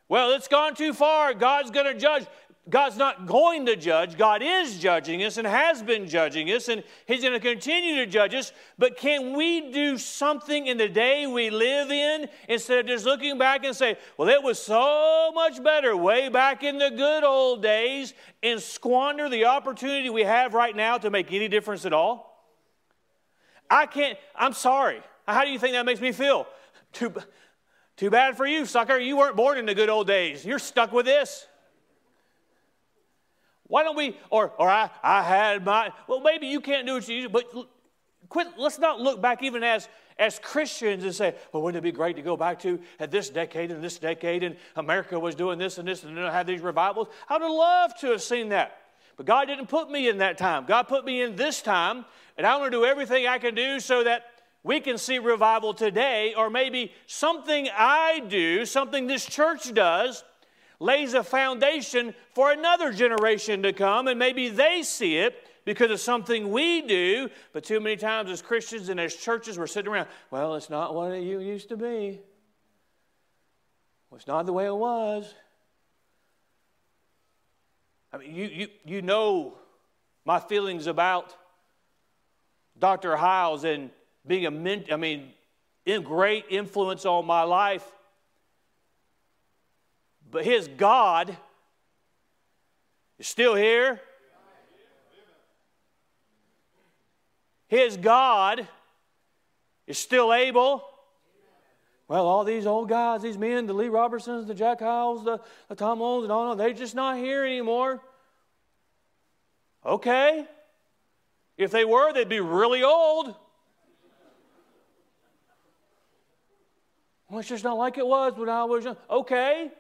[0.08, 1.34] Well, it's gone too far.
[1.34, 2.26] God's going to judge.
[2.68, 4.18] God's not going to judge.
[4.18, 8.08] God is judging us and has been judging us, and He's going to continue to
[8.08, 8.52] judge us.
[8.80, 13.38] But can we do something in the day we live in instead of just looking
[13.38, 17.62] back and say, well, it was so much better way back in the good old
[17.62, 22.50] days and squander the opportunity we have right now to make any difference at all?
[23.70, 25.02] I can't, I'm sorry.
[25.28, 26.48] How do you think that makes me feel?
[26.94, 27.14] Too,
[27.96, 28.98] too bad for you, sucker.
[28.98, 30.44] You weren't born in the good old days.
[30.44, 31.48] You're stuck with this.
[33.68, 37.08] Why don't we, or, or I, I had my, well, maybe you can't do what
[37.08, 37.46] you do, but
[38.30, 39.90] quit, let's not look back even as,
[40.20, 43.30] as Christians and say, well, wouldn't it be great to go back to at this
[43.30, 47.08] decade and this decade and America was doing this and this and have these revivals?
[47.28, 48.78] I would have loved to have seen that.
[49.18, 50.66] But God didn't put me in that time.
[50.66, 52.06] God put me in this time,
[52.38, 54.26] and I want to do everything I can do so that
[54.64, 60.24] we can see revival today, or maybe something I do, something this church does,
[60.86, 66.00] lays a foundation for another generation to come, and maybe they see it because of
[66.00, 67.30] something we do.
[67.52, 70.94] But too many times as Christians and as churches, we're sitting around, well, it's not
[70.94, 72.22] what it used to be.
[74.10, 75.34] Well, it's not the way it was.
[78.14, 79.58] I mean, you, you, you know
[80.24, 81.36] my feelings about
[82.80, 83.16] Dr.
[83.16, 83.90] Hyles and
[84.26, 85.34] being a ment- I mean,
[85.86, 87.86] in great influence on my life.
[90.36, 91.38] But his God
[93.18, 94.02] is still here.
[97.70, 98.68] His God
[99.88, 100.84] is still able.
[102.10, 105.76] Well, all these old guys, these men, the Lee Robersons, the Jack Hyles, the, the
[105.76, 108.02] Tom Owens, and all, they're just not here anymore.
[109.86, 110.46] Okay.
[111.58, 113.34] If they were, they'd be really old.
[117.30, 118.98] Well, it's just not like it was when I was young.
[119.10, 119.72] Okay.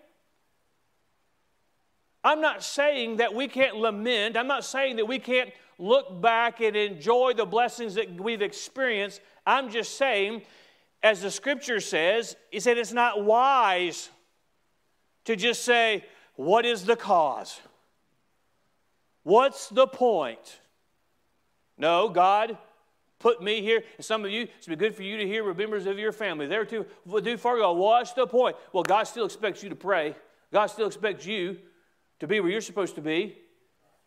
[2.25, 4.35] I'm not saying that we can't lament.
[4.35, 9.21] I'm not saying that we can't look back and enjoy the blessings that we've experienced.
[9.45, 10.41] I'm just saying
[11.03, 14.09] as the scripture says, he said it's not wise
[15.25, 16.03] to just say,
[16.35, 17.61] What is the cause?
[19.21, 20.59] What's the point?
[21.77, 22.57] No, God
[23.19, 23.83] put me here.
[23.97, 26.47] And some of you, it's good for you to hear members of your family.
[26.47, 26.87] They're too
[27.23, 27.73] do far go.
[27.73, 28.55] What's the point?
[28.73, 30.15] Well, God still expects you to pray.
[30.51, 31.57] God still expects you
[32.19, 33.37] to be where you're supposed to be.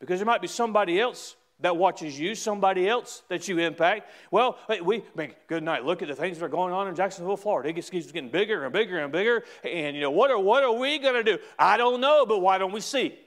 [0.00, 4.08] Because there might be somebody else that watches you, somebody else that you impact.
[4.30, 5.84] Well, we, I mean, good night.
[5.84, 7.68] Look at the things that are going on in Jacksonville, Florida.
[7.68, 9.42] It keeps getting bigger and bigger and bigger.
[9.64, 11.42] And, you know, what are, what are we going to do?
[11.58, 13.18] I don't know, but why don't we see?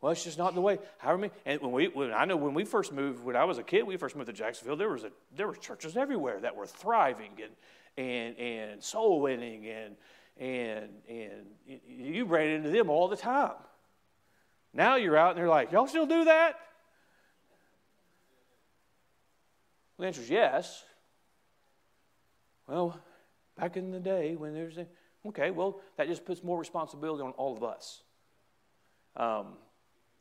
[0.00, 0.78] Well, it's just not the way.
[0.98, 3.58] However many, and when we, when, I know when we first moved, when I was
[3.58, 4.76] a kid, we first moved to Jacksonville.
[4.76, 7.52] There was a, there were churches everywhere that were thriving and
[7.96, 9.96] and and soul winning and
[10.40, 11.46] and and
[11.86, 13.52] you ran into them all the time.
[14.72, 16.56] Now you're out and they're like, y'all still do that?
[19.96, 20.84] Well, the answer is yes.
[22.66, 22.98] Well,
[23.58, 24.86] back in the day when there's a,
[25.26, 28.02] okay, well, that just puts more responsibility on all of us.
[29.16, 29.54] Um,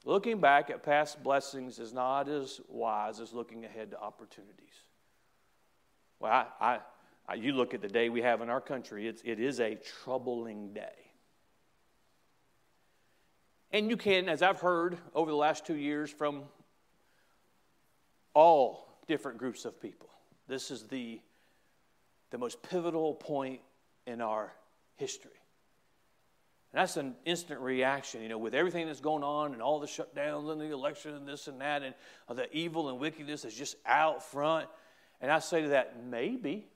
[0.04, 4.74] looking back at past blessings is not as wise as looking ahead to opportunities.
[6.20, 6.80] Well, I, I, I
[7.30, 9.76] Uh, you look at the day we have in our country, it's, it is a
[10.04, 11.12] troubling day.
[13.72, 16.44] And you can, as I've heard over the last two years from
[18.34, 20.10] all different groups of people,
[20.48, 21.20] this is the,
[22.32, 23.60] the most pivotal point
[24.08, 24.52] in our
[24.96, 25.32] history.
[26.74, 29.88] And that's an instant reaction, you know, with everything that's going on and all the
[29.88, 31.94] shutdowns and the election and this and that and
[32.28, 34.68] uh, the evil and wickedness is just out front.
[35.22, 36.68] And I say to that, maybe.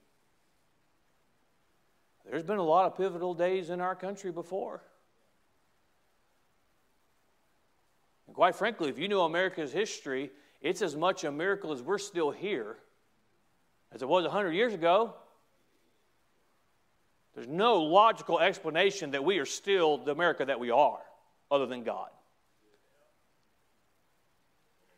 [2.28, 4.82] There's been a lot of pivotal days in our country before.
[8.26, 11.98] And quite frankly, if you know America's history, it's as much a miracle as we're
[11.98, 12.78] still here
[13.92, 15.14] as it was 100 years ago.
[17.34, 21.00] There's no logical explanation that we are still the America that we are,
[21.50, 22.08] other than God.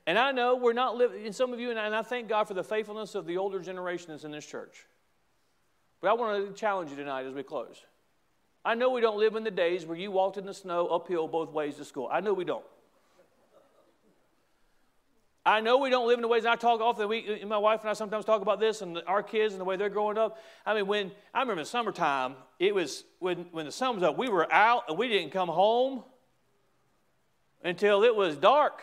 [0.07, 2.55] And I know we're not living, and some of you, and I thank God for
[2.55, 4.87] the faithfulness of the older generations in this church.
[6.01, 7.83] But I want to challenge you tonight as we close.
[8.65, 11.29] I know we don't live in the days where you walked in the snow uphill
[11.29, 12.09] both ways to school.
[12.11, 12.65] I know we don't.
[15.47, 17.09] I know we don't live in the ways I talk often.
[17.09, 19.77] We, my wife and I sometimes talk about this and our kids and the way
[19.77, 20.39] they're growing up.
[20.67, 24.19] I mean, when I remember in summertime, it was when, when the sun was up,
[24.19, 26.03] we were out and we didn't come home
[27.63, 28.83] until it was dark.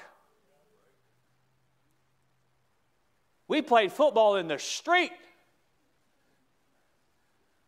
[3.50, 5.12] We played football in the street.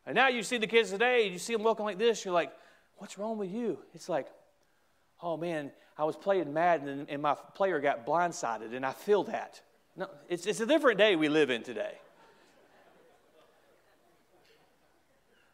[0.05, 2.51] And now you see the kids today, you see them looking like this, you're like,
[2.97, 3.79] what's wrong with you?
[3.93, 4.27] It's like,
[5.21, 9.23] oh man, I was playing Madden and, and my player got blindsided, and I feel
[9.25, 9.61] that.
[9.95, 11.93] No, it's, it's a different day we live in today.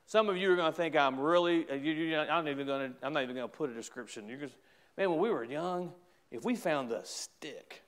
[0.07, 2.91] Some of you are going to think I'm really, uh, you, you, I'm, even going
[2.91, 4.27] to, I'm not even going to put a description.
[4.27, 4.55] You're just,
[4.97, 5.93] man, when we were young,
[6.31, 7.81] if we found a stick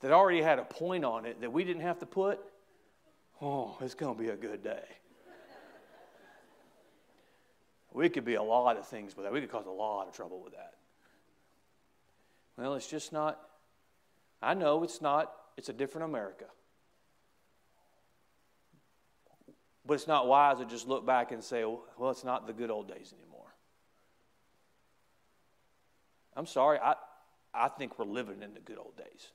[0.00, 2.40] that already had a point on it that we didn't have to put,
[3.40, 4.84] oh, it's going to be a good day.
[7.92, 9.32] We could be a lot of things with that.
[9.32, 10.74] We could cause a lot of trouble with that.
[12.58, 13.40] Well, it's just not,
[14.42, 16.46] I know it's not, it's a different America.
[19.86, 22.70] But it's not wise to just look back and say, well, it's not the good
[22.70, 23.54] old days anymore.
[26.36, 26.94] I'm sorry, I,
[27.52, 29.28] I think we're living in the good old days.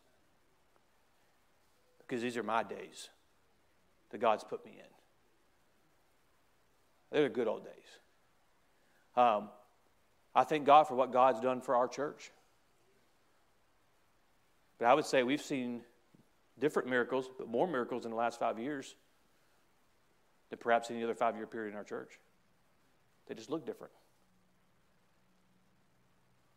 [2.00, 3.10] Because these are my days
[4.12, 4.86] that God's put me in.
[7.12, 7.74] They're the good old days.
[9.16, 9.50] Um,
[10.36, 12.32] I thank God for what God's done for our church.
[14.78, 15.82] But I would say we've seen
[16.60, 18.96] different miracles, but more miracles in the last five years
[20.50, 22.20] than perhaps any other five year period in our church.
[23.28, 23.94] They just look different.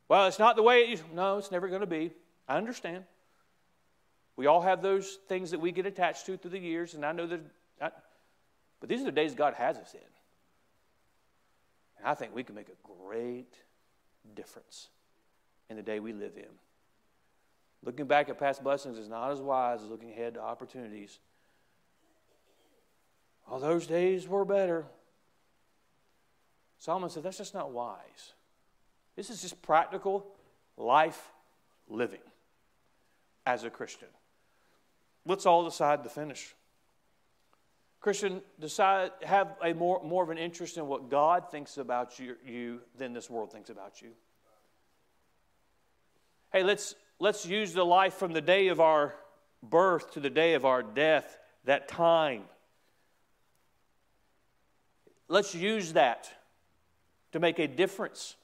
[0.09, 1.05] Well, it's not the way it used.
[1.15, 2.13] No, it's never going to be.
[2.49, 3.05] I understand.
[4.37, 7.13] We all have those things that we get attached to through the years, and I
[7.13, 7.41] know that.
[8.81, 10.01] But these are the days God has us in.
[11.99, 13.55] And I think we can make a great
[14.35, 14.89] difference
[15.71, 16.49] in the day we live in.
[17.85, 21.19] Looking back at past blessings is not as wise as looking ahead to opportunities.
[23.49, 24.85] All those days were better.
[26.79, 28.33] Solomon said that's just not wise.
[29.15, 30.27] This is just practical
[30.77, 31.31] life
[31.89, 32.21] living
[33.47, 34.09] as a Christian.
[35.25, 36.55] Let's all decide to finish.
[38.01, 42.35] Christian, decide have a more, more of an interest in what God thinks about you,
[42.45, 44.11] you than this world thinks about you.
[46.53, 49.15] Hey, let's let's use the life from the day of our
[49.63, 52.43] birth to the day of our death, that time.
[55.29, 56.29] Let's use that
[57.31, 58.35] to make a difference.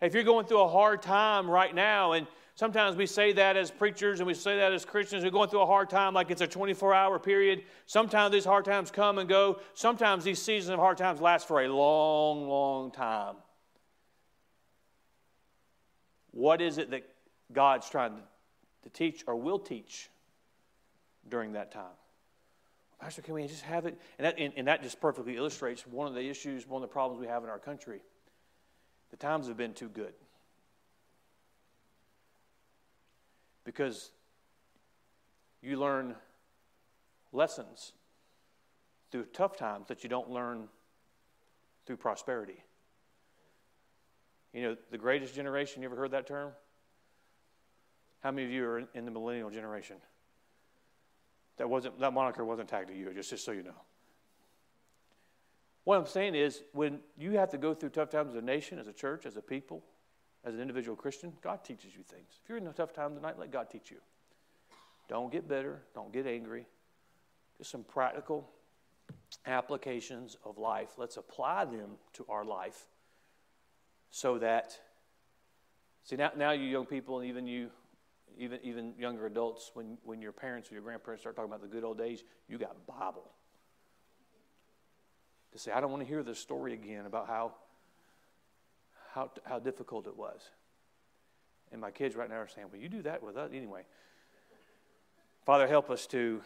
[0.00, 3.70] If you're going through a hard time right now, and sometimes we say that as
[3.70, 6.40] preachers and we say that as Christians, we're going through a hard time like it's
[6.40, 7.64] a 24 hour period.
[7.86, 9.60] Sometimes these hard times come and go.
[9.74, 13.36] Sometimes these seasons of hard times last for a long, long time.
[16.32, 17.08] What is it that
[17.52, 18.14] God's trying
[18.82, 20.08] to teach or will teach
[21.28, 21.94] during that time?
[23.02, 23.98] Pastor, can we just have it?
[24.18, 26.92] And that, and, and that just perfectly illustrates one of the issues, one of the
[26.92, 28.00] problems we have in our country.
[29.10, 30.14] The times have been too good.
[33.64, 34.10] Because
[35.60, 36.16] you learn
[37.32, 37.92] lessons
[39.10, 40.68] through tough times that you don't learn
[41.86, 42.64] through prosperity.
[44.52, 46.52] You know, the greatest generation, you ever heard that term?
[48.22, 49.96] How many of you are in the millennial generation?
[51.56, 53.80] That wasn't that moniker wasn't tagged to you, just, just so you know.
[55.84, 58.78] What I'm saying is, when you have to go through tough times as a nation,
[58.78, 59.82] as a church, as a people,
[60.44, 62.40] as an individual Christian, God teaches you things.
[62.42, 63.98] If you're in a tough time tonight, let God teach you.
[65.08, 66.66] Don't get bitter, don't get angry.
[67.58, 68.48] Just some practical
[69.46, 70.90] applications of life.
[70.96, 72.86] Let's apply them to our life
[74.10, 74.78] so that,
[76.04, 77.70] see, now, now you young people, and even you,
[78.38, 81.68] even, even younger adults, when, when your parents or your grandparents start talking about the
[81.68, 83.30] good old days, you got Bible
[85.52, 87.52] to say, I don't want to hear this story again about how,
[89.14, 90.40] how, how difficult it was.
[91.70, 93.82] And my kids right now are saying, Well, you do that with us anyway.
[95.44, 96.40] Father, help us to